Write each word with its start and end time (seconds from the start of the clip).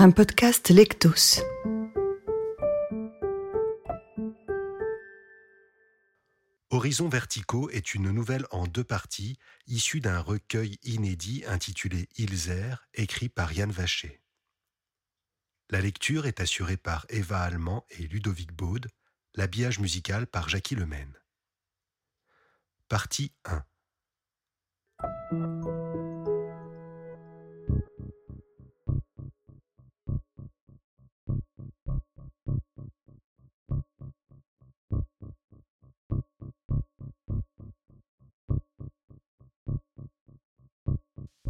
un 0.00 0.12
podcast 0.12 0.70
Lectos. 0.70 1.42
Horizons 6.70 7.08
verticaux 7.08 7.68
est 7.70 7.94
une 7.94 8.12
nouvelle 8.12 8.46
en 8.52 8.68
deux 8.68 8.84
parties, 8.84 9.38
issue 9.66 10.00
d'un 10.00 10.20
recueil 10.20 10.78
inédit 10.84 11.42
intitulé 11.48 12.08
Ilzer, 12.16 12.86
écrit 12.94 13.28
par 13.28 13.52
Yann 13.52 13.72
Vacher. 13.72 14.22
La 15.68 15.80
lecture 15.80 16.26
est 16.26 16.40
assurée 16.40 16.76
par 16.76 17.04
Eva 17.08 17.40
Allemand 17.40 17.84
et 17.90 18.06
Ludovic 18.06 18.52
Baud, 18.52 18.86
l'habillage 19.34 19.80
musical 19.80 20.28
par 20.28 20.48
Jackie 20.48 20.76
Lemaine. 20.76 21.18
Partie 22.88 23.32
1 23.46 23.64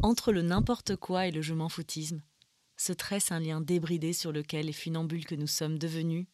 Entre 0.03 0.31
le 0.31 0.43
n'importe 0.43 0.95
quoi 0.95 1.27
et 1.27 1.33
le 1.33 1.43
je 1.43 1.55
m'en 1.55 1.69
foutisme, 1.69 2.23
se 2.77 2.93
tresse 2.93 3.33
un 3.33 3.41
lien 3.41 3.61
débridé 3.61 4.13
sur 4.13 4.31
lequel 4.31 4.67
les 4.67 4.73
funambules 4.73 5.27
que 5.27 5.35
nous 5.35 5.49
sommes 5.49 5.79
devenus 5.79 6.27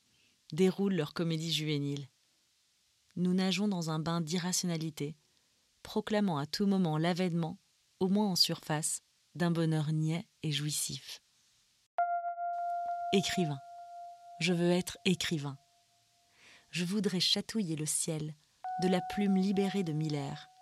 déroulent 0.52 0.94
leur 0.94 1.14
comédie 1.14 1.52
juvénile. 1.52 2.08
Nous 3.16 3.32
nageons 3.32 3.66
dans 3.66 3.90
un 3.90 3.98
bain 3.98 4.20
d'irrationalité, 4.20 5.16
proclamant 5.82 6.36
à 6.36 6.44
tout 6.44 6.66
moment 6.66 6.98
l'avènement, 6.98 7.58
au 8.00 8.08
moins 8.08 8.28
en 8.28 8.36
surface, 8.36 9.00
d'un 9.34 9.50
bonheur 9.50 9.92
niais 9.92 10.28
et 10.42 10.52
jouissif. 10.52 11.22
Écrivain. 13.14 13.58
Je 14.40 14.52
veux 14.52 14.70
être 14.70 14.98
écrivain. 15.06 15.56
Je 16.70 16.84
voudrais 16.84 17.20
chatouiller 17.20 17.76
le 17.76 17.86
ciel 17.86 18.34
de 18.82 18.88
la 18.88 19.00
plume 19.00 19.36
libérée 19.36 19.84
de 19.84 19.92
Miller. 19.92 20.53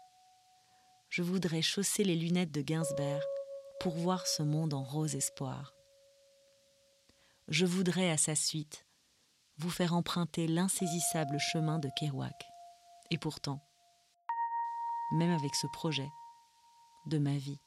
Je 1.13 1.23
voudrais 1.23 1.61
chausser 1.61 2.05
les 2.05 2.17
lunettes 2.17 2.53
de 2.53 2.63
Gainsberg 2.63 3.23
pour 3.81 3.95
voir 3.99 4.27
ce 4.27 4.43
monde 4.43 4.73
en 4.73 4.83
rose 4.83 5.15
espoir. 5.15 5.75
Je 7.49 7.67
voudrais 7.67 8.11
à 8.11 8.17
sa 8.17 8.35
suite 8.35 8.87
vous 9.59 9.69
faire 9.69 9.93
emprunter 9.93 10.47
l'insaisissable 10.47 11.39
chemin 11.39 11.79
de 11.79 11.91
Kerouac. 12.01 12.33
Et 13.11 13.19
pourtant, 13.19 13.63
même 15.19 15.33
avec 15.33 15.55
ce 15.55 15.67
projet, 15.67 16.09
de 17.05 17.19
ma 17.19 17.37
vie, 17.37 17.61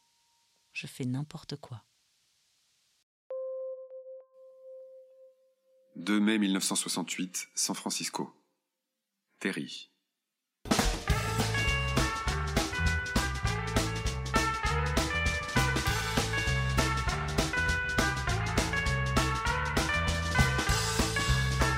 je 0.74 0.88
fais 0.88 1.06
n'importe 1.06 1.56
quoi. 1.56 1.84
2 5.98 6.20
mai 6.20 6.40
1968, 6.40 7.50
San 7.54 7.76
Francisco. 7.76 8.34
Terry. 9.38 9.92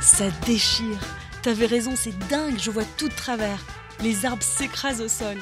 Ça 0.07 0.31
déchire. 0.47 0.97
T'avais 1.43 1.65
raison, 1.65 1.95
c'est 1.97 2.17
dingue, 2.29 2.57
je 2.57 2.71
vois 2.71 2.85
tout 2.97 3.09
de 3.09 3.13
travers. 3.13 3.61
Les 4.01 4.25
arbres 4.25 4.41
s'écrasent 4.41 5.01
au 5.01 5.09
sol. 5.09 5.35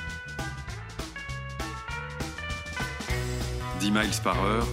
10 3.80 3.92
miles 3.92 4.10
par 4.24 4.44
heure. 4.44 4.68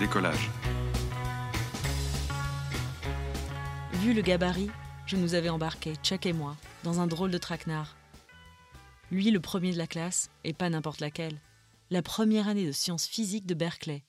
Décollage. 0.00 0.50
Vu 3.92 4.12
le 4.12 4.22
gabarit, 4.22 4.70
je 5.06 5.14
nous 5.14 5.34
avais 5.34 5.50
embarqués, 5.50 5.94
Chuck 6.02 6.26
et 6.26 6.32
moi, 6.32 6.56
dans 6.82 7.00
un 7.00 7.06
drôle 7.06 7.30
de 7.30 7.38
traquenard. 7.38 7.96
Lui, 9.12 9.30
le 9.30 9.40
premier 9.40 9.72
de 9.72 9.78
la 9.78 9.86
classe, 9.86 10.30
et 10.42 10.52
pas 10.52 10.68
n'importe 10.68 11.00
laquelle. 11.00 11.40
La 11.90 12.02
première 12.02 12.48
année 12.48 12.66
de 12.66 12.72
sciences 12.72 13.06
physiques 13.06 13.46
de 13.46 13.54
Berkeley. 13.54 14.04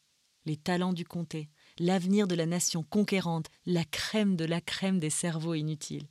Les 0.46 0.58
talents 0.58 0.94
du 0.94 1.06
comté, 1.06 1.50
l'avenir 1.80 2.28
de 2.28 2.36
la 2.36 2.46
nation 2.46 2.84
conquérante, 2.84 3.48
la 3.66 3.86
crème 3.86 4.36
de 4.36 4.46
la 4.46 4.62
crème 4.62 5.00
des 5.00 5.10
cerveaux 5.10 5.56
inutiles. 5.56 6.08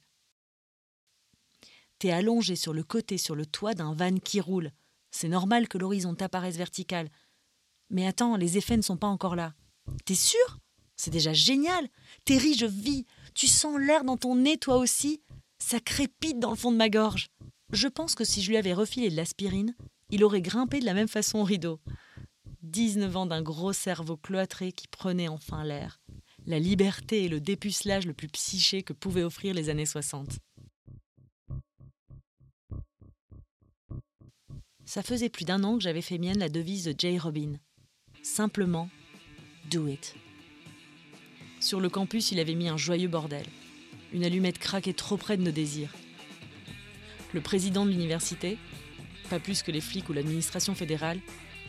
T'es 1.98 2.10
allongé 2.10 2.56
sur 2.56 2.72
le 2.72 2.82
côté, 2.82 3.18
sur 3.18 3.34
le 3.34 3.46
toit 3.46 3.74
d'un 3.74 3.92
van 3.92 4.16
qui 4.16 4.40
roule. 4.40 4.72
C'est 5.10 5.28
normal 5.28 5.68
que 5.68 5.78
l'horizon 5.78 6.14
t'apparaisse 6.14 6.56
vertical. 6.56 7.10
Mais 7.90 8.06
attends, 8.06 8.36
les 8.36 8.56
effets 8.56 8.76
ne 8.76 8.82
sont 8.82 8.96
pas 8.96 9.06
encore 9.06 9.36
là. 9.36 9.54
T'es 10.04 10.14
sûr? 10.14 10.58
C'est 10.96 11.10
déjà 11.10 11.32
génial. 11.32 11.88
Terry, 12.24 12.54
je 12.54 12.66
vis. 12.66 13.06
Tu 13.34 13.46
sens 13.46 13.78
l'air 13.78 14.04
dans 14.04 14.16
ton 14.16 14.36
nez, 14.36 14.58
toi 14.58 14.76
aussi. 14.76 15.22
Ça 15.58 15.80
crépite 15.80 16.38
dans 16.38 16.50
le 16.50 16.56
fond 16.56 16.72
de 16.72 16.76
ma 16.76 16.88
gorge. 16.88 17.28
Je 17.72 17.88
pense 17.88 18.14
que 18.14 18.24
si 18.24 18.42
je 18.42 18.50
lui 18.50 18.56
avais 18.56 18.74
refilé 18.74 19.10
de 19.10 19.16
l'aspirine, 19.16 19.74
il 20.10 20.24
aurait 20.24 20.42
grimpé 20.42 20.80
de 20.80 20.84
la 20.84 20.94
même 20.94 21.08
façon 21.08 21.38
au 21.38 21.44
rideau. 21.44 21.80
19 22.68 23.16
ans 23.16 23.26
d'un 23.26 23.42
gros 23.42 23.72
cerveau 23.72 24.16
cloîtré 24.16 24.72
qui 24.72 24.88
prenait 24.88 25.28
enfin 25.28 25.64
l'air. 25.64 26.00
La 26.46 26.58
liberté 26.58 27.24
et 27.24 27.28
le 27.28 27.40
dépucelage 27.40 28.06
le 28.06 28.14
plus 28.14 28.28
psyché 28.28 28.82
que 28.82 28.92
pouvaient 28.92 29.22
offrir 29.22 29.54
les 29.54 29.68
années 29.68 29.86
60. 29.86 30.38
Ça 34.84 35.02
faisait 35.02 35.28
plus 35.28 35.44
d'un 35.44 35.64
an 35.64 35.76
que 35.76 35.82
j'avais 35.82 36.02
fait 36.02 36.18
mienne 36.18 36.38
la 36.38 36.48
devise 36.48 36.84
de 36.84 36.94
Jay 36.96 37.18
Robin. 37.18 37.58
Simplement, 38.22 38.88
do 39.70 39.86
it. 39.86 40.14
Sur 41.60 41.80
le 41.80 41.88
campus, 41.88 42.32
il 42.32 42.40
avait 42.40 42.54
mis 42.54 42.68
un 42.68 42.76
joyeux 42.76 43.08
bordel. 43.08 43.44
Une 44.12 44.24
allumette 44.24 44.58
craquait 44.58 44.94
trop 44.94 45.16
près 45.16 45.36
de 45.36 45.42
nos 45.42 45.50
désirs. 45.50 45.92
Le 47.34 47.40
président 47.42 47.84
de 47.84 47.90
l'université, 47.90 48.56
pas 49.28 49.38
plus 49.38 49.62
que 49.62 49.70
les 49.70 49.82
flics 49.82 50.08
ou 50.08 50.14
l'administration 50.14 50.74
fédérale, 50.74 51.20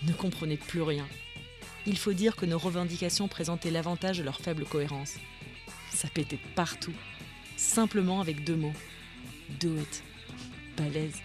ne 0.03 0.13
comprenait 0.13 0.57
plus 0.57 0.81
rien. 0.81 1.07
Il 1.85 1.97
faut 1.97 2.13
dire 2.13 2.35
que 2.35 2.45
nos 2.45 2.57
revendications 2.57 3.27
présentaient 3.27 3.71
l'avantage 3.71 4.17
de 4.17 4.23
leur 4.23 4.39
faible 4.39 4.65
cohérence. 4.65 5.15
Ça 5.91 6.07
pétait 6.07 6.39
partout, 6.55 6.93
simplement 7.57 8.21
avec 8.21 8.43
deux 8.43 8.55
mots. 8.55 8.73
Do 9.59 9.75
it. 9.75 10.03
Balèze. 10.77 11.21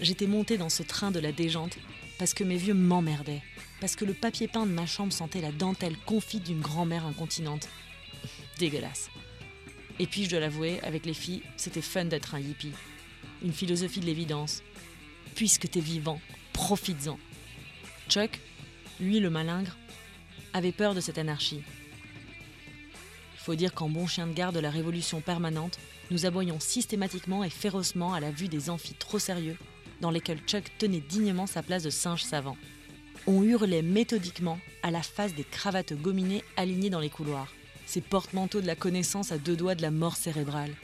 J'étais 0.00 0.26
montée 0.26 0.58
dans 0.58 0.68
ce 0.68 0.82
train 0.82 1.10
de 1.10 1.20
la 1.20 1.32
déjante 1.32 1.78
parce 2.18 2.34
que 2.34 2.44
mes 2.44 2.56
vieux 2.56 2.74
m'emmerdaient, 2.74 3.42
parce 3.80 3.96
que 3.96 4.04
le 4.04 4.14
papier 4.14 4.48
peint 4.48 4.66
de 4.66 4.72
ma 4.72 4.86
chambre 4.86 5.12
sentait 5.12 5.40
la 5.40 5.52
dentelle 5.52 5.96
confite 6.06 6.44
d'une 6.44 6.60
grand-mère 6.60 7.06
incontinente. 7.06 7.68
Dégueulasse. 8.58 9.10
Et 9.98 10.06
puis, 10.06 10.24
je 10.24 10.30
dois 10.30 10.40
l'avouer, 10.40 10.80
avec 10.82 11.06
les 11.06 11.14
filles, 11.14 11.42
c'était 11.56 11.82
fun 11.82 12.04
d'être 12.04 12.34
un 12.34 12.40
hippie. 12.40 12.72
Une 13.42 13.52
philosophie 13.52 14.00
de 14.00 14.06
l'évidence. 14.06 14.62
Puisque 15.34 15.70
t'es 15.70 15.80
vivant, 15.80 16.20
profites-en. 16.56 17.18
Chuck, 18.08 18.40
lui 18.98 19.20
le 19.20 19.28
malingre, 19.28 19.76
avait 20.54 20.72
peur 20.72 20.94
de 20.94 21.02
cette 21.02 21.18
anarchie. 21.18 21.62
Il 23.34 23.40
faut 23.40 23.54
dire 23.54 23.74
qu'en 23.74 23.90
bon 23.90 24.06
chien 24.06 24.26
de 24.26 24.32
garde 24.32 24.54
de 24.54 24.60
la 24.60 24.70
révolution 24.70 25.20
permanente, 25.20 25.78
nous 26.10 26.24
aboyons 26.24 26.58
systématiquement 26.58 27.44
et 27.44 27.50
férocement 27.50 28.14
à 28.14 28.20
la 28.20 28.30
vue 28.30 28.48
des 28.48 28.70
amphis 28.70 28.94
trop 28.94 29.18
sérieux 29.18 29.58
dans 30.00 30.10
lesquels 30.10 30.40
Chuck 30.46 30.64
tenait 30.78 31.00
dignement 31.00 31.46
sa 31.46 31.62
place 31.62 31.82
de 31.82 31.90
singe 31.90 32.24
savant. 32.24 32.56
On 33.26 33.42
hurlait 33.42 33.82
méthodiquement 33.82 34.58
à 34.82 34.90
la 34.90 35.02
face 35.02 35.34
des 35.34 35.44
cravates 35.44 35.92
gominées 35.92 36.42
alignées 36.56 36.90
dans 36.90 37.00
les 37.00 37.10
couloirs, 37.10 37.52
ces 37.84 38.00
porte-manteaux 38.00 38.62
de 38.62 38.66
la 38.66 38.76
connaissance 38.76 39.30
à 39.30 39.36
deux 39.36 39.56
doigts 39.56 39.74
de 39.74 39.82
la 39.82 39.90
mort 39.90 40.16
cérébrale. 40.16 40.74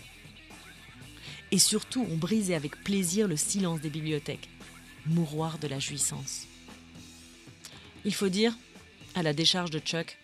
Et 1.51 1.59
surtout, 1.59 2.07
on 2.11 2.17
brisait 2.17 2.55
avec 2.55 2.77
plaisir 2.85 3.27
le 3.27 3.37
silence 3.37 3.81
des 3.81 3.91
bibliothèques, 3.91 4.51
mouroir 5.07 5.59
de 5.59 5.69
la 5.69 5.79
jouissance. 5.79 6.47
Il 8.05 8.15
faut 8.15 8.29
dire, 8.29 8.57
à 9.15 9.23
la 9.23 9.33
décharge 9.33 9.71
de 9.71 9.79
Chuck, 9.79 10.19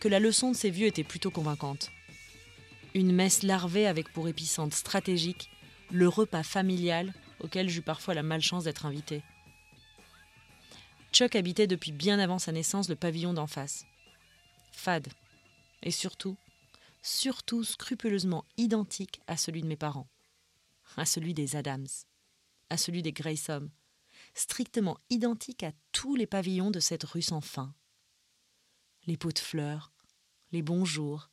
que 0.00 0.08
la 0.08 0.20
leçon 0.20 0.50
de 0.52 0.56
ces 0.56 0.70
vieux 0.70 0.86
était 0.86 1.04
plutôt 1.04 1.30
convaincante. 1.30 1.90
Une 2.94 3.12
messe 3.12 3.42
larvée 3.42 3.86
avec 3.86 4.12
pour 4.12 4.28
épicentre 4.28 4.76
stratégique 4.76 5.50
le 5.90 6.08
repas 6.08 6.42
familial 6.42 7.12
auquel 7.40 7.68
j'eus 7.68 7.82
parfois 7.82 8.14
la 8.14 8.22
malchance 8.22 8.64
d'être 8.64 8.86
invité. 8.86 9.22
Chuck 11.12 11.36
habitait 11.36 11.66
depuis 11.66 11.92
bien 11.92 12.18
avant 12.18 12.38
sa 12.38 12.52
naissance 12.52 12.88
le 12.88 12.96
pavillon 12.96 13.34
d'en 13.34 13.46
face. 13.46 13.84
Fade. 14.72 15.08
Et 15.82 15.90
surtout, 15.90 16.36
surtout 17.02 17.64
scrupuleusement 17.64 18.44
identique 18.56 19.20
à 19.26 19.36
celui 19.36 19.62
de 19.62 19.66
mes 19.66 19.76
parents. 19.76 20.08
À 20.96 21.04
celui 21.04 21.34
des 21.34 21.56
Adams. 21.56 21.88
À 22.70 22.76
celui 22.76 23.02
des 23.02 23.12
Graysom. 23.12 23.68
Strictement 24.34 24.98
identique 25.10 25.62
à 25.62 25.72
tous 25.92 26.14
les 26.14 26.26
pavillons 26.26 26.70
de 26.70 26.80
cette 26.80 27.04
rue 27.04 27.22
sans 27.22 27.40
fin. 27.40 27.74
Les 29.06 29.16
pots 29.16 29.32
de 29.32 29.38
fleurs, 29.38 29.92
les 30.52 30.62
bonjours, 30.62 31.30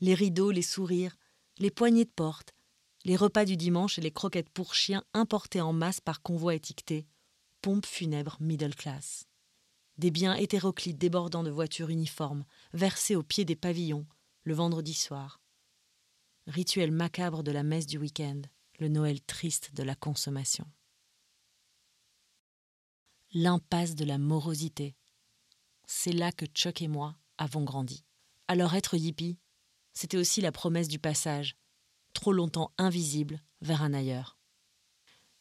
les 0.00 0.14
rideaux, 0.14 0.50
les 0.50 0.62
sourires, 0.62 1.16
les 1.58 1.70
poignées 1.70 2.04
de 2.04 2.10
porte, 2.10 2.54
les 3.04 3.16
repas 3.16 3.44
du 3.44 3.56
dimanche 3.56 3.98
et 3.98 4.02
les 4.02 4.10
croquettes 4.10 4.50
pour 4.50 4.74
chiens 4.74 5.04
importées 5.14 5.60
en 5.60 5.72
masse 5.72 6.00
par 6.00 6.22
convoi 6.22 6.54
étiqueté 6.54 7.06
pompe 7.60 7.86
funèbre 7.86 8.36
middle 8.40 8.74
class. 8.74 9.26
des 9.96 10.12
biens 10.12 10.34
hétéroclites 10.34 10.96
débordant 10.96 11.42
de 11.42 11.50
voitures 11.50 11.90
uniformes, 11.90 12.44
versés 12.72 13.16
au 13.16 13.24
pied 13.24 13.44
des 13.44 13.56
pavillons, 13.56 14.06
le 14.44 14.54
vendredi 14.54 14.94
soir. 14.94 15.40
Rituel 16.46 16.92
macabre 16.92 17.42
de 17.42 17.50
la 17.50 17.64
messe 17.64 17.86
du 17.86 17.98
week-end, 17.98 18.42
le 18.78 18.88
Noël 18.88 19.20
triste 19.20 19.74
de 19.74 19.82
la 19.82 19.96
consommation. 19.96 20.66
L'impasse 23.34 23.94
de 23.94 24.06
la 24.06 24.16
morosité. 24.16 24.96
C'est 25.86 26.12
là 26.12 26.32
que 26.32 26.46
Chuck 26.46 26.80
et 26.80 26.88
moi 26.88 27.14
avons 27.36 27.62
grandi. 27.62 28.02
Alors 28.48 28.74
être 28.74 28.94
hippie, 28.94 29.36
c'était 29.92 30.16
aussi 30.16 30.40
la 30.40 30.50
promesse 30.50 30.88
du 30.88 30.98
passage, 30.98 31.54
trop 32.14 32.32
longtemps 32.32 32.72
invisible, 32.78 33.42
vers 33.60 33.82
un 33.82 33.92
ailleurs. 33.92 34.38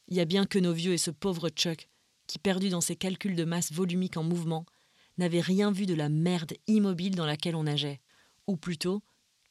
Il 0.09 0.17
y 0.17 0.19
a 0.19 0.25
bien 0.25 0.45
que 0.45 0.59
nos 0.59 0.73
vieux 0.73 0.91
et 0.91 0.97
ce 0.97 1.11
pauvre 1.11 1.47
Chuck, 1.47 1.87
qui 2.27 2.39
perdu 2.39 2.67
dans 2.67 2.81
ses 2.81 2.97
calculs 2.97 3.37
de 3.37 3.45
masse 3.45 3.71
volumique 3.71 4.17
en 4.17 4.23
mouvement, 4.23 4.65
n'avait 5.17 5.39
rien 5.39 5.71
vu 5.71 5.85
de 5.85 5.93
la 5.93 6.09
merde 6.09 6.55
immobile 6.67 7.15
dans 7.15 7.25
laquelle 7.25 7.55
on 7.55 7.63
nageait. 7.63 8.01
Ou 8.47 8.57
plutôt, 8.57 9.01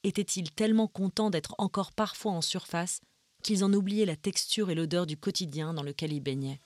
était-il 0.05 0.51
tellement 0.51 0.89
content 0.89 1.31
d'être 1.31 1.55
encore 1.57 1.93
parfois 1.95 2.33
en 2.33 2.43
surface 2.43 3.01
qu'ils 3.43 3.65
en 3.65 3.73
oubliaient 3.73 4.05
la 4.05 4.17
texture 4.17 4.69
et 4.69 4.75
l'odeur 4.75 5.07
du 5.07 5.17
quotidien 5.17 5.73
dans 5.73 5.83
lequel 5.83 6.13
ils 6.13 6.21
baignaient. 6.21 6.61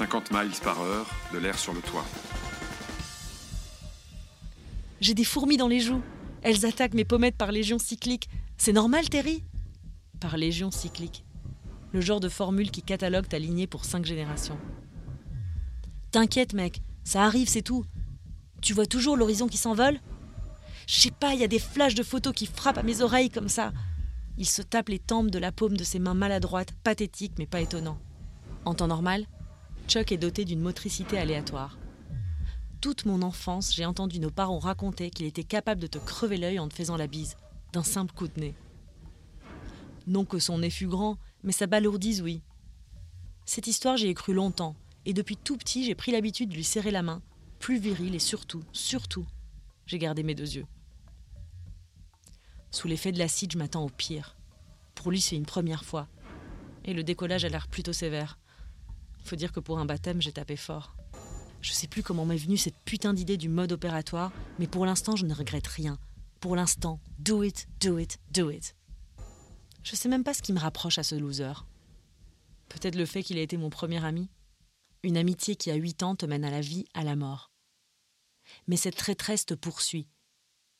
50 0.00 0.30
miles 0.30 0.58
par 0.64 0.80
heure, 0.80 1.06
de 1.30 1.36
l'air 1.36 1.58
sur 1.58 1.74
le 1.74 1.82
toit. 1.82 2.06
J'ai 5.02 5.12
des 5.12 5.24
fourmis 5.24 5.58
dans 5.58 5.68
les 5.68 5.80
joues. 5.80 6.00
Elles 6.40 6.64
attaquent 6.64 6.94
mes 6.94 7.04
pommettes 7.04 7.36
par 7.36 7.52
légion 7.52 7.78
cyclique. 7.78 8.30
C'est 8.56 8.72
normal, 8.72 9.10
Terry? 9.10 9.44
Par 10.18 10.38
légion 10.38 10.70
cyclique. 10.70 11.26
Le 11.92 12.00
genre 12.00 12.18
de 12.18 12.30
formule 12.30 12.70
qui 12.70 12.82
catalogue 12.82 13.28
ta 13.28 13.38
lignée 13.38 13.66
pour 13.66 13.84
cinq 13.84 14.06
générations. 14.06 14.56
T'inquiète, 16.12 16.54
mec, 16.54 16.80
ça 17.04 17.24
arrive, 17.24 17.50
c'est 17.50 17.60
tout. 17.60 17.84
Tu 18.62 18.72
vois 18.72 18.86
toujours 18.86 19.18
l'horizon 19.18 19.48
qui 19.48 19.58
s'envole? 19.58 20.00
Je 20.86 20.98
sais 20.98 21.10
pas, 21.10 21.34
il 21.34 21.40
y 21.40 21.44
a 21.44 21.48
des 21.48 21.58
flashs 21.58 21.94
de 21.94 22.02
photos 22.02 22.32
qui 22.32 22.46
frappent 22.46 22.78
à 22.78 22.82
mes 22.82 23.02
oreilles 23.02 23.28
comme 23.28 23.50
ça. 23.50 23.70
Il 24.38 24.48
se 24.48 24.62
tape 24.62 24.88
les 24.88 24.98
tempes 24.98 25.30
de 25.30 25.38
la 25.38 25.52
paume 25.52 25.76
de 25.76 25.84
ses 25.84 25.98
mains 25.98 26.14
maladroites, 26.14 26.72
pathétiques 26.84 27.34
mais 27.38 27.44
pas 27.44 27.60
étonnant. 27.60 27.98
En 28.64 28.72
temps 28.72 28.88
normal, 28.88 29.26
Chuck 29.90 30.12
est 30.12 30.16
doté 30.16 30.46
d'une 30.46 30.60
motricité 30.60 31.18
aléatoire 31.18 31.76
toute 32.80 33.04
mon 33.04 33.20
enfance, 33.22 33.74
j'ai 33.74 33.84
entendu 33.84 34.20
nos 34.20 34.30
parents 34.30 34.58
raconter 34.58 35.10
qu'il 35.10 35.26
était 35.26 35.44
capable 35.44 35.82
de 35.82 35.86
te 35.86 35.98
crever 35.98 36.38
l'œil 36.38 36.58
en 36.58 36.68
te 36.68 36.74
faisant 36.74 36.96
la 36.96 37.06
bise, 37.06 37.36
d'un 37.72 37.82
simple 37.82 38.14
coup 38.14 38.26
de 38.26 38.40
nez. 38.40 38.54
Non 40.06 40.24
que 40.24 40.38
son 40.38 40.58
nez 40.58 40.70
fût 40.70 40.86
grand, 40.86 41.18
mais 41.42 41.52
sa 41.52 41.66
balourdise, 41.66 42.22
oui. 42.22 42.42
Cette 43.44 43.66
histoire, 43.66 43.96
j'y 43.96 44.06
ai 44.06 44.14
cru 44.14 44.32
longtemps, 44.32 44.76
et 45.04 45.12
depuis 45.12 45.36
tout 45.36 45.56
petit, 45.56 45.84
j'ai 45.84 45.94
pris 45.94 46.10
l'habitude 46.10 46.50
de 46.50 46.54
lui 46.54 46.64
serrer 46.64 46.90
la 46.90 47.02
main, 47.02 47.22
plus 47.58 47.78
viril 47.78 48.14
et 48.14 48.20
surtout, 48.20 48.62
surtout, 48.72 49.26
j'ai 49.86 49.98
gardé 49.98 50.22
mes 50.22 50.34
deux 50.34 50.56
yeux. 50.56 50.66
Sous 52.70 52.88
l'effet 52.88 53.12
de 53.12 53.18
l'acide, 53.18 53.52
je 53.52 53.58
m'attends 53.58 53.84
au 53.84 53.90
pire. 53.90 54.36
Pour 54.94 55.10
lui, 55.10 55.20
c'est 55.20 55.36
une 55.36 55.46
première 55.46 55.84
fois. 55.84 56.08
Et 56.84 56.94
le 56.94 57.02
décollage 57.02 57.44
a 57.44 57.48
l'air 57.48 57.68
plutôt 57.68 57.92
sévère. 57.92 58.38
Faut 59.24 59.36
dire 59.36 59.52
que 59.52 59.60
pour 59.60 59.78
un 59.78 59.84
baptême, 59.84 60.20
j'ai 60.20 60.32
tapé 60.32 60.56
fort. 60.56 60.94
Je 61.60 61.72
sais 61.72 61.86
plus 61.86 62.02
comment 62.02 62.24
m'est 62.24 62.36
venue 62.36 62.56
cette 62.56 62.78
putain 62.84 63.12
d'idée 63.12 63.36
du 63.36 63.48
mode 63.48 63.72
opératoire, 63.72 64.32
mais 64.58 64.66
pour 64.66 64.86
l'instant, 64.86 65.16
je 65.16 65.26
ne 65.26 65.34
regrette 65.34 65.66
rien. 65.66 65.98
Pour 66.40 66.56
l'instant, 66.56 67.00
do 67.18 67.42
it, 67.42 67.68
do 67.80 67.98
it, 67.98 68.18
do 68.32 68.50
it. 68.50 68.74
Je 69.82 69.94
sais 69.94 70.08
même 70.08 70.24
pas 70.24 70.34
ce 70.34 70.42
qui 70.42 70.52
me 70.52 70.58
rapproche 70.58 70.98
à 70.98 71.02
ce 71.02 71.14
loser. 71.14 71.52
Peut-être 72.68 72.96
le 72.96 73.06
fait 73.06 73.22
qu'il 73.22 73.36
ait 73.38 73.42
été 73.42 73.56
mon 73.56 73.70
premier 73.70 74.04
ami. 74.04 74.30
Une 75.02 75.16
amitié 75.16 75.56
qui, 75.56 75.70
à 75.70 75.74
huit 75.74 76.02
ans, 76.02 76.16
te 76.16 76.26
mène 76.26 76.44
à 76.44 76.50
la 76.50 76.60
vie, 76.60 76.86
à 76.94 77.04
la 77.04 77.16
mort. 77.16 77.50
Mais 78.66 78.76
cette 78.76 78.96
traîtresse 78.96 79.46
te 79.46 79.54
poursuit, 79.54 80.08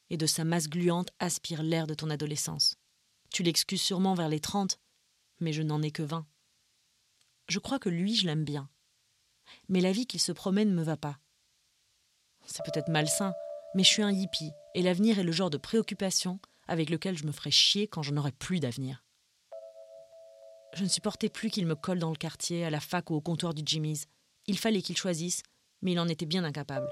et 0.09 0.17
de 0.17 0.27
sa 0.27 0.45
masse 0.45 0.69
gluante 0.69 1.11
aspire 1.19 1.63
l'air 1.63 1.87
de 1.87 1.95
ton 1.95 2.11
adolescence. 2.11 2.77
Tu 3.31 3.43
l'excuses 3.43 3.81
sûrement 3.81 4.15
vers 4.15 4.29
les 4.29 4.41
trente, 4.41 4.79
mais 5.41 5.53
je 5.53 5.63
n'en 5.63 5.83
ai 5.83 5.91
que 5.91 6.03
vingt. 6.03 6.27
Je 7.51 7.59
crois 7.59 7.79
que 7.79 7.91
lui, 7.91 8.15
je 8.15 8.27
l'aime 8.27 8.45
bien 8.45 8.71
mais 9.69 9.81
la 9.81 9.93
vie 9.93 10.07
qu'il 10.07 10.21
se 10.21 10.33
promène 10.33 10.71
ne 10.71 10.75
me 10.75 10.83
va 10.83 10.97
pas. 10.97 11.19
C'est 12.47 12.65
peut-être 12.65 12.89
malsain, 12.89 13.33
mais 13.75 13.85
je 13.85 13.89
suis 13.89 14.03
un 14.03 14.11
hippie, 14.11 14.51
et 14.75 14.83
l'avenir 14.83 15.19
est 15.19 15.25
le 15.25 15.33
genre 15.33 15.51
de 15.51 15.59
préoccupation 15.59 16.41
avec 16.67 16.91
lequel 16.91 17.17
je 17.17 17.25
me 17.25 17.33
ferai 17.33 17.51
chier 17.51 17.89
quand 17.89 18.03
je 18.03 18.13
n'aurai 18.13 18.33
plus 18.33 18.61
d'avenir. 18.61 19.05
Je 20.75 20.85
ne 20.85 20.89
supportais 20.89 21.29
plus 21.29 21.51
qu'il 21.51 21.67
me 21.67 21.75
colle 21.75 21.99
dans 21.99 22.11
le 22.11 22.17
quartier, 22.17 22.65
à 22.65 22.71
la 22.71 22.81
fac 22.81 23.11
ou 23.11 23.15
au 23.15 23.21
comptoir 23.21 23.55
du 23.55 23.63
Jimmy's. 23.65 24.07
Il 24.47 24.57
fallait 24.59 24.83
qu'il 24.83 24.97
choisisse, 24.97 25.43
mais 25.83 25.93
il 25.93 26.01
en 26.01 26.09
était 26.09 26.27
bien 26.27 26.45
incapable. 26.45 26.89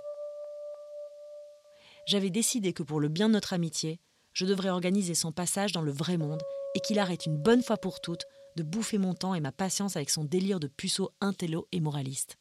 J'avais 2.07 2.31
décidé 2.31 2.73
que 2.73 2.83
pour 2.83 2.99
le 2.99 3.09
bien 3.09 3.29
de 3.29 3.35
notre 3.35 3.53
amitié, 3.53 4.01
je 4.33 4.47
devrais 4.47 4.71
organiser 4.71 5.15
son 5.15 5.31
passage 5.31 5.73
dans 5.73 5.83
le 5.83 5.93
vrai 5.93 6.17
monde 6.17 6.43
et 6.75 6.81
qu'il 6.81 6.99
arrête 6.99 7.27
une 7.27 7.37
bonne 7.37 7.63
fois 7.63 7.77
pour 7.77 8.01
toutes 8.01 8.25
de 8.59 8.65
bouffer 8.65 8.99
mon 8.99 9.15
temps 9.15 9.37
et 9.37 9.41
ma 9.41 9.53
patience 9.53 9.95
avec 9.95 10.11
son 10.11 10.25
délire 10.25 10.59
de 10.59 10.67
puceau 10.67 11.13
intello 11.21 11.69
et 11.71 11.79
moraliste. 11.79 12.39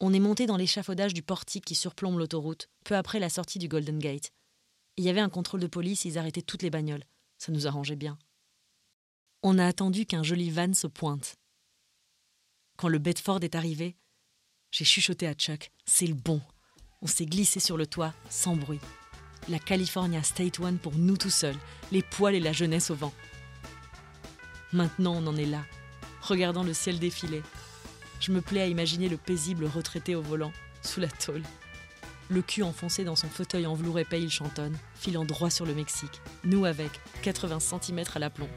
On 0.00 0.12
est 0.12 0.20
monté 0.20 0.46
dans 0.46 0.56
l'échafaudage 0.56 1.14
du 1.14 1.22
portique 1.22 1.64
qui 1.64 1.76
surplombe 1.76 2.18
l'autoroute, 2.18 2.68
peu 2.84 2.96
après 2.96 3.20
la 3.20 3.28
sortie 3.28 3.60
du 3.60 3.68
Golden 3.68 4.00
Gate. 4.00 4.32
Il 4.96 5.04
y 5.04 5.08
avait 5.08 5.20
un 5.20 5.28
contrôle 5.28 5.60
de 5.60 5.68
police 5.68 6.04
ils 6.04 6.18
arrêtaient 6.18 6.42
toutes 6.42 6.64
les 6.64 6.70
bagnoles. 6.70 7.04
Ça 7.38 7.52
nous 7.52 7.68
arrangeait 7.68 7.96
bien. 7.96 8.18
On 9.42 9.56
a 9.58 9.66
attendu 9.66 10.04
qu'un 10.04 10.24
joli 10.24 10.50
van 10.50 10.74
se 10.74 10.88
pointe. 10.88 11.36
Quand 12.76 12.88
le 12.88 12.98
Bedford 12.98 13.44
est 13.44 13.54
arrivé, 13.54 13.96
j'ai 14.72 14.84
chuchoté 14.84 15.28
à 15.28 15.34
Chuck 15.34 15.70
C'est 15.84 16.08
le 16.08 16.14
bon. 16.14 16.42
On 17.02 17.06
s'est 17.06 17.26
glissé 17.26 17.60
sur 17.60 17.76
le 17.76 17.86
toit, 17.86 18.14
sans 18.30 18.56
bruit. 18.56 18.80
La 19.48 19.60
California 19.60 20.24
State 20.24 20.58
One 20.58 20.78
pour 20.78 20.94
nous 20.96 21.16
tout 21.16 21.30
seuls, 21.30 21.56
les 21.92 22.02
poils 22.02 22.34
et 22.34 22.40
la 22.40 22.52
jeunesse 22.52 22.90
au 22.90 22.96
vent. 22.96 23.14
Maintenant, 24.72 25.14
on 25.14 25.26
en 25.26 25.36
est 25.36 25.46
là, 25.46 25.64
regardant 26.22 26.64
le 26.64 26.74
ciel 26.74 26.98
défiler, 26.98 27.42
je 28.20 28.32
me 28.32 28.40
plais 28.40 28.62
à 28.62 28.66
imaginer 28.66 29.08
le 29.08 29.16
paisible 29.16 29.66
retraité 29.66 30.14
au 30.14 30.22
volant, 30.22 30.52
sous 30.82 31.00
la 31.00 31.08
tôle. 31.08 31.42
Le 32.28 32.42
cul 32.42 32.62
enfoncé 32.62 33.04
dans 33.04 33.14
son 33.14 33.28
fauteuil 33.28 33.66
en 33.66 33.74
velours 33.74 34.00
épais, 34.00 34.20
il 34.20 34.30
chantonne, 34.30 34.76
filant 34.94 35.24
droit 35.24 35.50
sur 35.50 35.66
le 35.66 35.74
Mexique, 35.74 36.20
nous 36.44 36.64
avec, 36.64 36.90
80 37.22 37.60
cm 37.60 38.04
à 38.14 38.18
l'aplomb, 38.18 38.48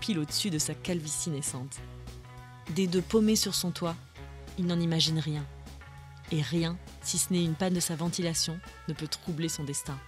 pile 0.00 0.18
au-dessus 0.18 0.50
de 0.50 0.58
sa 0.58 0.74
calvitie 0.74 1.30
naissante. 1.30 1.80
Des 2.74 2.86
deux 2.86 3.02
paumés 3.02 3.36
sur 3.36 3.54
son 3.54 3.72
toit, 3.72 3.96
il 4.58 4.66
n'en 4.66 4.78
imagine 4.78 5.18
rien. 5.18 5.44
Et 6.30 6.42
rien, 6.42 6.76
si 7.02 7.18
ce 7.18 7.32
n'est 7.32 7.44
une 7.44 7.54
panne 7.54 7.74
de 7.74 7.80
sa 7.80 7.96
ventilation, 7.96 8.58
ne 8.88 8.94
peut 8.94 9.08
troubler 9.08 9.48
son 9.48 9.64
destin. 9.64 9.98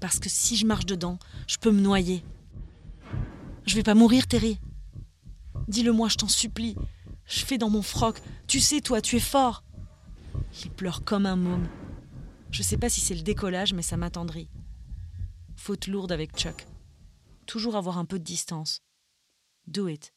Parce 0.00 0.20
que 0.20 0.28
si 0.28 0.56
je 0.56 0.64
marche 0.66 0.86
dedans, 0.86 1.18
je 1.48 1.56
peux 1.56 1.72
me 1.72 1.80
noyer. 1.80 2.24
Je 3.66 3.74
vais 3.74 3.82
pas 3.82 3.94
mourir, 3.94 4.28
Terry. 4.28 4.60
Dis-le-moi, 5.66 6.08
je 6.08 6.16
t'en 6.16 6.28
supplie. 6.28 6.76
Je 7.26 7.44
fais 7.44 7.58
dans 7.58 7.70
mon 7.70 7.82
froc. 7.82 8.20
Tu 8.46 8.60
sais, 8.60 8.80
toi, 8.80 9.00
tu 9.00 9.16
es 9.16 9.20
fort. 9.20 9.64
Il 10.64 10.70
pleure 10.70 11.02
comme 11.04 11.26
un 11.26 11.36
môme. 11.36 11.68
Je 12.52 12.62
sais 12.62 12.76
pas 12.76 12.88
si 12.88 13.00
c'est 13.00 13.16
le 13.16 13.22
décollage, 13.22 13.72
mais 13.72 13.82
ça 13.82 13.96
m'attendrit. 13.96 14.48
Faute 15.56 15.88
lourde 15.88 16.12
avec 16.12 16.36
Chuck. 16.36 16.66
Toujours 17.46 17.74
avoir 17.74 17.98
un 17.98 18.04
peu 18.04 18.20
de 18.20 18.24
distance. 18.24 18.82
Do 19.66 19.88
it. 19.88 20.14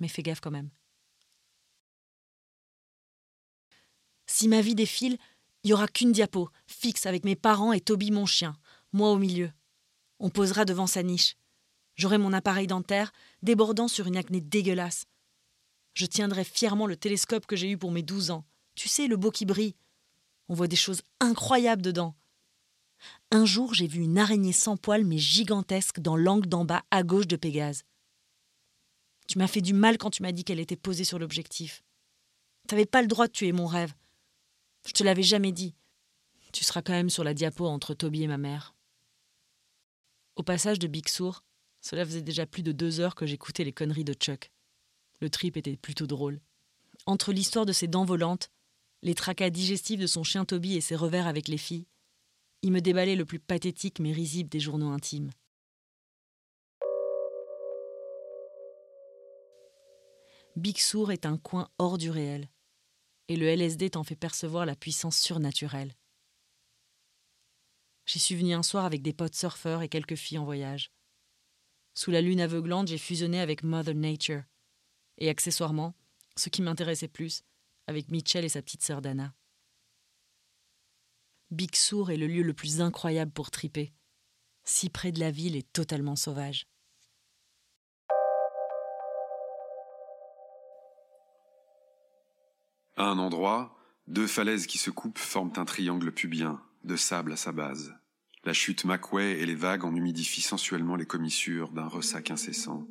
Mais 0.00 0.08
fais 0.08 0.22
gaffe 0.22 0.40
quand 0.40 0.50
même. 0.50 0.70
Si 4.26 4.48
ma 4.48 4.60
vie 4.60 4.74
défile, 4.74 5.18
il 5.64 5.70
y 5.70 5.72
aura 5.72 5.88
qu'une 5.88 6.12
diapo, 6.12 6.50
fixe 6.66 7.06
avec 7.06 7.24
mes 7.24 7.36
parents 7.36 7.72
et 7.72 7.80
Toby 7.80 8.10
mon 8.10 8.26
chien, 8.26 8.56
moi 8.92 9.10
au 9.10 9.18
milieu. 9.18 9.50
On 10.20 10.30
posera 10.30 10.64
devant 10.64 10.86
sa 10.86 11.02
niche. 11.02 11.36
J'aurai 11.96 12.18
mon 12.18 12.32
appareil 12.32 12.66
dentaire 12.66 13.12
débordant 13.42 13.88
sur 13.88 14.06
une 14.06 14.16
acné 14.16 14.40
dégueulasse. 14.40 15.06
Je 15.94 16.06
tiendrai 16.06 16.44
fièrement 16.44 16.86
le 16.86 16.96
télescope 16.96 17.46
que 17.46 17.56
j'ai 17.56 17.70
eu 17.70 17.78
pour 17.78 17.90
mes 17.90 18.02
douze 18.02 18.30
ans. 18.30 18.44
Tu 18.76 18.88
sais, 18.88 19.08
le 19.08 19.16
beau 19.16 19.32
qui 19.32 19.46
brille. 19.46 19.74
On 20.48 20.54
voit 20.54 20.68
des 20.68 20.76
choses 20.76 21.02
incroyables 21.18 21.82
dedans. 21.82 22.14
Un 23.30 23.44
jour, 23.44 23.74
j'ai 23.74 23.86
vu 23.86 24.00
une 24.00 24.18
araignée 24.18 24.52
sans 24.52 24.76
poils 24.76 25.04
mais 25.04 25.18
gigantesque 25.18 26.00
dans 26.00 26.16
l'angle 26.16 26.48
d'en 26.48 26.64
bas 26.64 26.84
à 26.90 27.02
gauche 27.02 27.26
de 27.26 27.36
Pégase. 27.36 27.84
Tu 29.26 29.38
m'as 29.38 29.48
fait 29.48 29.60
du 29.60 29.74
mal 29.74 29.98
quand 29.98 30.10
tu 30.10 30.22
m'as 30.22 30.32
dit 30.32 30.44
qu'elle 30.44 30.60
était 30.60 30.76
posée 30.76 31.04
sur 31.04 31.18
l'objectif. 31.18 31.82
T'avais 32.66 32.86
pas 32.86 33.02
le 33.02 33.08
droit 33.08 33.26
de 33.26 33.32
tuer 33.32 33.52
mon 33.52 33.66
rêve. 33.66 33.92
Je 34.88 34.94
te 34.94 35.04
l'avais 35.04 35.22
jamais 35.22 35.52
dit. 35.52 35.74
Tu 36.50 36.64
seras 36.64 36.80
quand 36.80 36.94
même 36.94 37.10
sur 37.10 37.22
la 37.22 37.34
diapo 37.34 37.66
entre 37.66 37.92
Toby 37.92 38.22
et 38.22 38.26
ma 38.26 38.38
mère. 38.38 38.74
Au 40.34 40.42
passage 40.42 40.78
de 40.78 40.86
Big 40.86 41.06
Sour, 41.08 41.44
cela 41.82 42.06
faisait 42.06 42.22
déjà 42.22 42.46
plus 42.46 42.62
de 42.62 42.72
deux 42.72 42.98
heures 42.98 43.14
que 43.14 43.26
j'écoutais 43.26 43.64
les 43.64 43.72
conneries 43.74 44.06
de 44.06 44.14
Chuck. 44.14 44.50
Le 45.20 45.28
trip 45.28 45.58
était 45.58 45.76
plutôt 45.76 46.06
drôle. 46.06 46.40
Entre 47.04 47.34
l'histoire 47.34 47.66
de 47.66 47.72
ses 47.72 47.86
dents 47.86 48.06
volantes, 48.06 48.50
les 49.02 49.14
tracas 49.14 49.50
digestifs 49.50 50.00
de 50.00 50.06
son 50.06 50.24
chien 50.24 50.46
Toby 50.46 50.76
et 50.76 50.80
ses 50.80 50.96
revers 50.96 51.26
avec 51.26 51.48
les 51.48 51.58
filles, 51.58 51.86
il 52.62 52.72
me 52.72 52.80
déballait 52.80 53.14
le 53.14 53.26
plus 53.26 53.40
pathétique 53.40 54.00
mais 54.00 54.12
risible 54.12 54.48
des 54.48 54.58
journaux 54.58 54.88
intimes. 54.88 55.32
Big 60.56 60.78
Sour 60.78 61.12
est 61.12 61.26
un 61.26 61.36
coin 61.36 61.68
hors 61.76 61.98
du 61.98 62.10
réel, 62.10 62.48
et 63.28 63.36
le 63.36 63.46
LSD 63.46 63.90
t'en 63.90 64.04
fait 64.04 64.16
percevoir 64.16 64.66
la 64.66 64.74
puissance 64.74 65.18
surnaturelle. 65.18 65.94
J'y 68.06 68.18
suis 68.18 68.34
venu 68.34 68.54
un 68.54 68.62
soir 68.62 68.84
avec 68.84 69.02
des 69.02 69.12
potes 69.12 69.34
surfeurs 69.34 69.82
et 69.82 69.88
quelques 69.88 70.16
filles 70.16 70.38
en 70.38 70.44
voyage. 70.44 70.90
Sous 71.94 72.10
la 72.10 72.22
lune 72.22 72.40
aveuglante, 72.40 72.88
j'ai 72.88 72.96
fusionné 72.96 73.40
avec 73.40 73.62
Mother 73.62 73.94
Nature, 73.94 74.44
et 75.18 75.28
accessoirement, 75.28 75.94
ce 76.36 76.48
qui 76.48 76.62
m'intéressait 76.62 77.08
plus, 77.08 77.42
avec 77.86 78.10
Mitchell 78.10 78.44
et 78.44 78.48
sa 78.48 78.62
petite 78.62 78.82
sœur 78.82 79.02
Dana. 79.02 79.34
Big 81.50 81.74
Sur 81.74 82.10
est 82.10 82.16
le 82.16 82.26
lieu 82.26 82.42
le 82.42 82.54
plus 82.54 82.80
incroyable 82.80 83.32
pour 83.32 83.50
triper, 83.50 83.92
si 84.64 84.90
près 84.90 85.12
de 85.12 85.20
la 85.20 85.30
ville 85.30 85.56
et 85.56 85.62
totalement 85.62 86.16
sauvage. 86.16 86.66
À 92.98 93.04
un 93.04 93.20
endroit, 93.20 93.78
deux 94.08 94.26
falaises 94.26 94.66
qui 94.66 94.76
se 94.76 94.90
coupent 94.90 95.20
forment 95.20 95.52
un 95.56 95.64
triangle 95.64 96.10
pubien, 96.10 96.60
de 96.82 96.96
sable 96.96 97.32
à 97.32 97.36
sa 97.36 97.52
base. 97.52 97.94
La 98.42 98.52
chute 98.52 98.84
Macway 98.84 99.38
et 99.38 99.46
les 99.46 99.54
vagues 99.54 99.84
en 99.84 99.94
humidifient 99.94 100.42
sensuellement 100.42 100.96
les 100.96 101.06
commissures 101.06 101.70
d'un 101.70 101.86
ressac 101.86 102.32
incessant. 102.32 102.88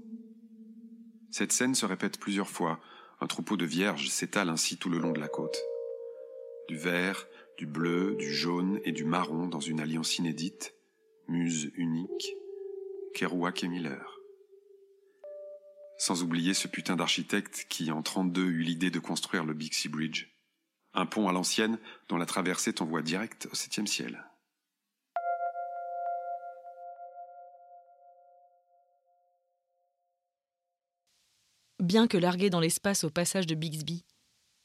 Cette 1.30 1.52
scène 1.52 1.76
se 1.76 1.86
répète 1.86 2.22
plusieurs 2.22 2.50
fois. 2.50 2.80
Un 3.20 3.28
troupeau 3.28 3.58
de 3.58 3.66
vierges 3.66 4.08
s'étale 4.08 4.48
ainsi 4.48 4.78
tout 4.78 4.90
le 4.90 4.98
long 4.98 5.12
de 5.12 5.20
la 5.20 5.28
côte. 5.28 5.60
Du 6.70 6.78
vert, 6.78 7.28
du 7.58 7.66
bleu, 7.66 8.16
du 8.18 8.34
jaune 8.34 8.80
et 8.86 8.94
du 8.94 9.04
marron 9.04 9.48
dans 9.48 9.60
une 9.60 9.82
alliance 9.82 10.18
inédite, 10.20 10.74
muse 11.28 11.70
unique, 11.76 12.34
Kerouac 13.14 13.62
et 13.66 13.68
Miller. 13.68 14.17
Sans 15.98 16.22
oublier 16.22 16.54
ce 16.54 16.68
putain 16.68 16.96
d'architecte 16.96 17.66
qui, 17.70 17.92
en 17.92 18.04
32, 18.04 18.46
eut 18.46 18.62
l'idée 18.62 18.92
de 18.92 19.00
construire 19.00 19.46
le 19.46 19.54
Bixie 19.54 19.90
Bridge. 19.90 20.28
Un 20.94 21.06
pont 21.06 21.28
à 21.28 21.32
l'ancienne 21.32 21.80
dont 22.08 22.18
la 22.18 22.26
traversée 22.26 22.74
t'envoie 22.74 23.02
direct 23.02 23.48
au 23.52 23.56
septième 23.56 23.88
ciel. 23.88 24.24
Bien 31.80 32.08
que 32.08 32.18
largué 32.18 32.50
dans 32.50 32.60
l'espace 32.60 33.04
au 33.04 33.10
passage 33.10 33.48
de 33.48 33.56
Bixby, 33.56 34.04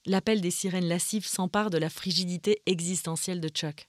l'appel 0.06 0.40
des 0.40 0.50
sirènes 0.50 0.88
lascives 0.88 1.26
s'empare 1.26 1.70
de 1.70 1.78
la 1.78 1.90
frigidité 1.90 2.62
existentielle 2.66 3.40
de 3.40 3.48
Chuck. 3.48 3.88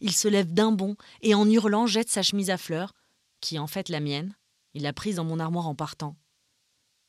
Il 0.00 0.12
se 0.12 0.28
lève 0.28 0.52
d'un 0.52 0.72
bond 0.72 0.96
et 1.22 1.34
en 1.34 1.48
hurlant 1.48 1.86
jette 1.86 2.08
sa 2.08 2.22
chemise 2.22 2.50
à 2.50 2.56
fleurs, 2.56 2.94
qui 3.40 3.58
en 3.58 3.66
fait 3.66 3.88
la 3.88 4.00
mienne, 4.00 4.37
il 4.78 4.84
l'a 4.84 4.92
prise 4.92 5.16
dans 5.16 5.24
mon 5.24 5.40
armoire 5.40 5.66
en 5.66 5.74
partant. 5.74 6.16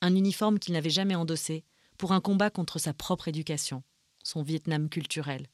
Un 0.01 0.15
uniforme 0.15 0.57
qu'il 0.57 0.73
n'avait 0.73 0.89
jamais 0.89 1.13
endossé, 1.13 1.63
pour 1.99 2.13
un 2.13 2.19
combat 2.19 2.49
contre 2.49 2.79
sa 2.79 2.95
propre 2.95 3.27
éducation, 3.27 3.83
son 4.23 4.41
Vietnam 4.41 4.89
culturel. 4.89 5.45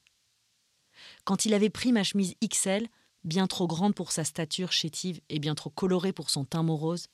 Quand 1.26 1.46
il 1.46 1.54
avait 1.54 1.70
pris 1.70 1.92
ma 1.92 2.04
chemise 2.04 2.36
XL, 2.42 2.88
bien 3.26 3.48
trop 3.48 3.68
grande 3.68 3.96
pour 3.96 4.14
sa 4.14 4.24
stature 4.24 4.72
chétive 4.72 5.20
et 5.28 5.40
bien 5.40 5.56
trop 5.56 5.70
colorée 5.70 6.14
pour 6.14 6.30
son 6.30 6.46
teint 6.46 6.64
morose, 6.64 7.08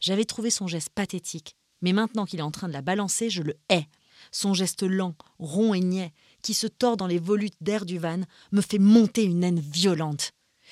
j'avais 0.00 0.24
trouvé 0.24 0.48
son 0.48 0.66
geste 0.66 0.88
pathétique, 0.88 1.54
mais 1.82 1.92
maintenant 1.92 2.24
qu'il 2.24 2.38
est 2.38 2.42
en 2.42 2.50
train 2.50 2.68
de 2.68 2.72
la 2.72 2.80
balancer, 2.80 3.28
je 3.28 3.42
le 3.42 3.58
hais. 3.68 3.86
Son 4.32 4.54
geste 4.54 4.84
lent, 4.84 5.16
rond 5.38 5.74
et 5.74 5.80
niais, 5.80 6.14
qui 6.40 6.54
se 6.54 6.66
tord 6.66 6.96
dans 6.96 7.06
les 7.06 7.18
volutes 7.18 7.58
d'air 7.60 7.84
du 7.84 7.98
van, 7.98 8.22
me 8.52 8.62
fait 8.62 8.78
monter 8.78 9.24
une 9.24 9.44
haine 9.44 9.60
violente. 9.60 10.30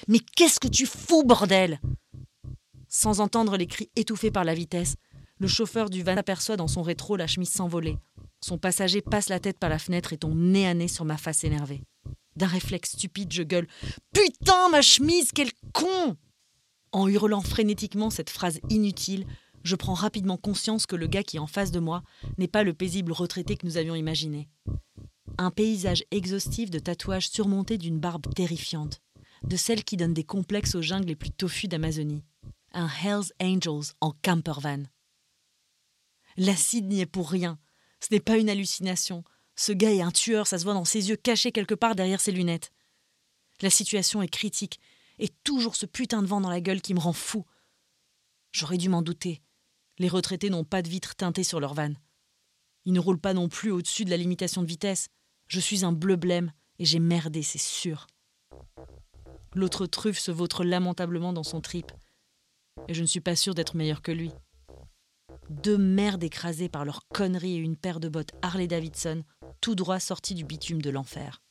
Mais 0.08 0.20
qu'est-ce 0.20 0.58
que 0.58 0.68
tu 0.68 0.86
fous, 0.86 1.22
bordel? 1.22 1.80
Sans 2.96 3.18
entendre 3.18 3.56
les 3.56 3.66
cris 3.66 3.90
étouffés 3.96 4.30
par 4.30 4.44
la 4.44 4.54
vitesse, 4.54 4.94
le 5.40 5.48
chauffeur 5.48 5.90
du 5.90 6.04
van 6.04 6.16
aperçoit 6.16 6.56
dans 6.56 6.68
son 6.68 6.82
rétro 6.82 7.16
la 7.16 7.26
chemise 7.26 7.50
s'envoler. 7.50 7.98
Son 8.40 8.56
passager 8.56 9.00
passe 9.00 9.28
la 9.28 9.40
tête 9.40 9.58
par 9.58 9.68
la 9.68 9.80
fenêtre 9.80 10.12
et 10.12 10.16
tombe 10.16 10.38
nez 10.38 10.64
à 10.64 10.74
nez 10.74 10.86
sur 10.86 11.04
ma 11.04 11.16
face 11.16 11.42
énervée. 11.42 11.82
D'un 12.36 12.46
réflexe 12.46 12.92
stupide, 12.92 13.32
je 13.32 13.42
gueule 13.42 13.66
Putain, 14.12 14.68
ma 14.68 14.80
chemise, 14.80 15.32
quel 15.32 15.50
con 15.72 16.16
En 16.92 17.08
hurlant 17.08 17.40
frénétiquement 17.40 18.10
cette 18.10 18.30
phrase 18.30 18.60
inutile, 18.70 19.26
je 19.64 19.74
prends 19.74 19.94
rapidement 19.94 20.36
conscience 20.36 20.86
que 20.86 20.94
le 20.94 21.08
gars 21.08 21.24
qui 21.24 21.38
est 21.38 21.40
en 21.40 21.48
face 21.48 21.72
de 21.72 21.80
moi 21.80 22.04
n'est 22.38 22.46
pas 22.46 22.62
le 22.62 22.74
paisible 22.74 23.10
retraité 23.10 23.56
que 23.56 23.66
nous 23.66 23.76
avions 23.76 23.96
imaginé. 23.96 24.48
Un 25.36 25.50
paysage 25.50 26.04
exhaustif 26.12 26.70
de 26.70 26.78
tatouages 26.78 27.28
surmontés 27.28 27.76
d'une 27.76 27.98
barbe 27.98 28.32
terrifiante, 28.36 29.00
de 29.42 29.56
celle 29.56 29.82
qui 29.82 29.96
donne 29.96 30.14
des 30.14 30.22
complexes 30.22 30.76
aux 30.76 30.82
jungles 30.82 31.08
les 31.08 31.16
plus 31.16 31.32
toffus 31.32 31.66
d'Amazonie. 31.66 32.22
Un 32.76 32.88
Hells 32.88 33.32
Angels 33.40 33.94
en 34.00 34.12
campervan. 34.22 34.82
L'acide 36.36 36.86
n'y 36.86 37.00
est 37.00 37.06
pour 37.06 37.30
rien. 37.30 37.60
Ce 38.00 38.08
n'est 38.10 38.20
pas 38.20 38.36
une 38.36 38.50
hallucination. 38.50 39.22
Ce 39.54 39.70
gars 39.70 39.92
est 39.92 40.02
un 40.02 40.10
tueur, 40.10 40.48
ça 40.48 40.58
se 40.58 40.64
voit 40.64 40.74
dans 40.74 40.84
ses 40.84 41.08
yeux 41.08 41.16
cachés 41.16 41.52
quelque 41.52 41.76
part 41.76 41.94
derrière 41.94 42.20
ses 42.20 42.32
lunettes. 42.32 42.72
La 43.62 43.70
situation 43.70 44.22
est 44.22 44.28
critique, 44.28 44.80
et 45.20 45.28
toujours 45.44 45.76
ce 45.76 45.86
putain 45.86 46.20
de 46.20 46.26
vent 46.26 46.40
dans 46.40 46.50
la 46.50 46.60
gueule 46.60 46.82
qui 46.82 46.94
me 46.94 46.98
rend 46.98 47.12
fou. 47.12 47.44
J'aurais 48.50 48.76
dû 48.76 48.88
m'en 48.88 49.02
douter. 49.02 49.40
Les 49.98 50.08
retraités 50.08 50.50
n'ont 50.50 50.64
pas 50.64 50.82
de 50.82 50.88
vitres 50.88 51.14
teintées 51.14 51.44
sur 51.44 51.60
leur 51.60 51.74
vanne. 51.74 52.00
Ils 52.84 52.92
ne 52.92 52.98
roulent 52.98 53.20
pas 53.20 53.34
non 53.34 53.48
plus 53.48 53.70
au-dessus 53.70 54.04
de 54.04 54.10
la 54.10 54.16
limitation 54.16 54.62
de 54.62 54.66
vitesse. 54.66 55.10
Je 55.46 55.60
suis 55.60 55.84
un 55.84 55.92
bleu 55.92 56.16
blême 56.16 56.52
et 56.80 56.84
j'ai 56.84 56.98
merdé, 56.98 57.44
c'est 57.44 57.58
sûr. 57.58 58.08
L'autre 59.54 59.86
truffe 59.86 60.18
se 60.18 60.32
vautre 60.32 60.64
lamentablement 60.64 61.32
dans 61.32 61.44
son 61.44 61.60
trip. 61.60 61.92
Et 62.88 62.94
je 62.94 63.02
ne 63.02 63.06
suis 63.06 63.20
pas 63.20 63.36
sûr 63.36 63.54
d'être 63.54 63.76
meilleur 63.76 64.02
que 64.02 64.12
lui. 64.12 64.32
Deux 65.50 65.78
merdes 65.78 66.24
écrasées 66.24 66.68
par 66.68 66.84
leurs 66.84 67.06
conneries 67.08 67.56
et 67.56 67.58
une 67.58 67.76
paire 67.76 68.00
de 68.00 68.08
bottes 68.08 68.32
Harley 68.42 68.66
Davidson, 68.66 69.24
tout 69.60 69.74
droit 69.74 70.00
sorties 70.00 70.34
du 70.34 70.44
bitume 70.44 70.82
de 70.82 70.90
l'enfer. 70.90 71.42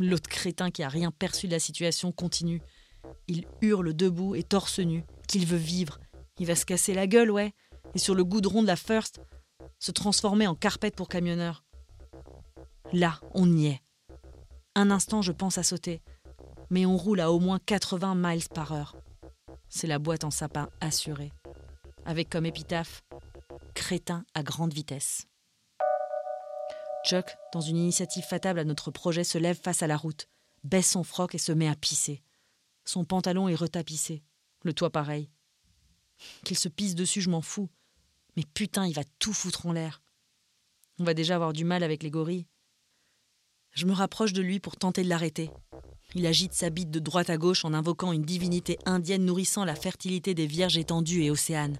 L'autre 0.00 0.28
crétin 0.28 0.70
qui 0.70 0.82
a 0.82 0.88
rien 0.88 1.10
perçu 1.10 1.46
de 1.46 1.52
la 1.52 1.60
situation 1.60 2.10
continue. 2.12 2.60
Il 3.28 3.44
hurle 3.60 3.94
debout 3.94 4.34
et 4.34 4.42
torse 4.42 4.80
nu 4.80 5.04
qu'il 5.28 5.46
veut 5.46 5.56
vivre 5.56 6.00
il 6.38 6.46
va 6.46 6.54
se 6.54 6.64
casser 6.64 6.94
la 6.94 7.06
gueule, 7.06 7.30
ouais, 7.30 7.52
et 7.94 7.98
sur 7.98 8.14
le 8.14 8.24
goudron 8.24 8.62
de 8.62 8.66
la 8.66 8.76
First, 8.76 9.20
se 9.78 9.90
transformer 9.90 10.46
en 10.46 10.54
carpette 10.54 10.94
pour 10.94 11.08
camionneur. 11.08 11.64
Là, 12.92 13.20
on 13.34 13.50
y 13.56 13.66
est. 13.66 13.82
Un 14.74 14.90
instant, 14.90 15.22
je 15.22 15.32
pense 15.32 15.58
à 15.58 15.62
sauter. 15.62 16.00
mais 16.70 16.84
on 16.84 16.98
roule 16.98 17.20
à 17.20 17.32
au 17.32 17.40
moins 17.40 17.58
80 17.58 18.14
miles 18.14 18.48
par 18.54 18.72
heure. 18.72 18.94
C'est 19.68 19.86
la 19.86 19.98
boîte 19.98 20.24
en 20.24 20.30
sapin 20.30 20.70
assurée, 20.80 21.32
avec 22.04 22.30
comme 22.30 22.46
épitaphe 22.46 23.02
Crétin 23.74 24.24
à 24.34 24.42
grande 24.42 24.72
vitesse. 24.72 25.26
Chuck, 27.06 27.26
dans 27.52 27.60
une 27.60 27.76
initiative 27.76 28.24
fatale 28.24 28.58
à 28.58 28.64
notre 28.64 28.90
projet, 28.90 29.24
se 29.24 29.38
lève 29.38 29.58
face 29.60 29.82
à 29.82 29.86
la 29.86 29.96
route, 29.96 30.28
baisse 30.64 30.90
son 30.90 31.04
froc 31.04 31.34
et 31.34 31.38
se 31.38 31.52
met 31.52 31.68
à 31.68 31.76
pisser. 31.76 32.22
Son 32.84 33.04
pantalon 33.04 33.48
est 33.48 33.54
retapissé, 33.54 34.22
le 34.62 34.72
toit 34.72 34.90
pareil. 34.90 35.30
Qu'il 36.44 36.58
se 36.58 36.68
pisse 36.68 36.94
dessus, 36.94 37.20
je 37.20 37.30
m'en 37.30 37.42
fous. 37.42 37.68
Mais 38.36 38.44
putain, 38.54 38.86
il 38.86 38.94
va 38.94 39.04
tout 39.18 39.32
foutre 39.32 39.66
en 39.66 39.72
l'air. 39.72 40.02
On 40.98 41.04
va 41.04 41.14
déjà 41.14 41.36
avoir 41.36 41.52
du 41.52 41.64
mal 41.64 41.82
avec 41.82 42.02
les 42.02 42.10
gorilles. 42.10 42.46
Je 43.72 43.86
me 43.86 43.92
rapproche 43.92 44.32
de 44.32 44.42
lui 44.42 44.58
pour 44.58 44.76
tenter 44.76 45.02
de 45.02 45.08
l'arrêter. 45.08 45.50
Il 46.14 46.26
agite 46.26 46.54
sa 46.54 46.70
bite 46.70 46.90
de 46.90 47.00
droite 47.00 47.28
à 47.28 47.36
gauche 47.36 47.66
en 47.66 47.74
invoquant 47.74 48.12
une 48.12 48.22
divinité 48.22 48.78
indienne 48.86 49.26
nourrissant 49.26 49.66
la 49.66 49.74
fertilité 49.74 50.32
des 50.32 50.46
vierges 50.46 50.78
étendues 50.78 51.22
et 51.22 51.30
océanes. 51.30 51.78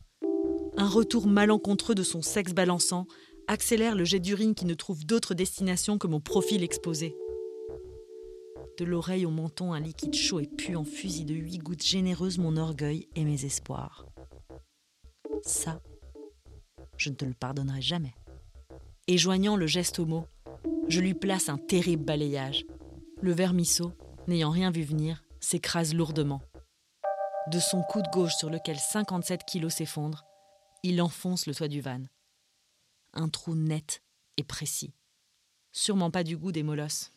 Un 0.76 0.88
retour 0.88 1.26
malencontreux 1.26 1.94
de 1.94 2.02
son 2.02 2.20
sexe 2.20 2.52
balançant 2.52 3.06
accélère 3.46 3.94
le 3.94 4.04
jet 4.04 4.20
d'urine 4.20 4.54
qui 4.54 4.66
ne 4.66 4.74
trouve 4.74 5.06
d'autre 5.06 5.32
destination 5.32 5.96
que 5.96 6.06
mon 6.06 6.20
profil 6.20 6.62
exposé. 6.62 7.16
De 8.78 8.84
l'oreille 8.84 9.24
au 9.24 9.30
menton, 9.30 9.72
un 9.72 9.80
liquide 9.80 10.14
chaud 10.14 10.40
et 10.40 10.46
pu 10.46 10.76
en 10.76 10.84
fusil 10.84 11.24
de 11.24 11.34
huit 11.34 11.58
gouttes 11.58 11.84
généreuses 11.84 12.38
mon 12.38 12.58
orgueil 12.58 13.08
et 13.16 13.24
mes 13.24 13.46
espoirs. 13.46 14.06
Ça, 15.42 15.80
je 16.98 17.08
ne 17.08 17.14
te 17.14 17.24
le 17.24 17.34
pardonnerai 17.34 17.80
jamais. 17.80 18.14
Et 19.06 19.16
joignant 19.16 19.56
le 19.56 19.66
geste 19.66 19.98
au 19.98 20.04
mot, 20.04 20.26
je 20.86 21.00
lui 21.00 21.14
place 21.14 21.48
un 21.48 21.56
terrible 21.56 22.04
balayage. 22.04 22.66
Le 23.20 23.32
vermisseau, 23.32 23.92
n'ayant 24.28 24.50
rien 24.50 24.70
vu 24.70 24.82
venir, 24.82 25.24
s'écrase 25.40 25.94
lourdement. 25.94 26.40
De 27.50 27.58
son 27.58 27.82
coude 27.82 28.06
gauche 28.12 28.34
sur 28.34 28.50
lequel 28.50 28.78
57 28.78 29.44
kilos 29.44 29.74
s'effondrent, 29.74 30.26
il 30.82 31.00
enfonce 31.00 31.46
le 31.46 31.54
toit 31.54 31.68
du 31.68 31.80
van. 31.80 32.02
Un 33.14 33.28
trou 33.28 33.54
net 33.54 34.02
et 34.36 34.44
précis. 34.44 34.92
Sûrement 35.72 36.10
pas 36.10 36.24
du 36.24 36.36
goût 36.36 36.52
des 36.52 36.62
molosses. 36.62 37.12